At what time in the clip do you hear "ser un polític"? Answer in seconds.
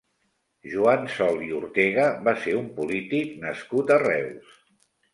2.47-3.39